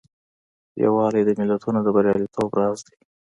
[0.83, 2.97] یووالی د ملتونو د بریالیتوب راز دی.